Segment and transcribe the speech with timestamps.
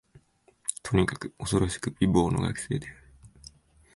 [0.81, 2.97] とにかく、おそろしく美貌の学生である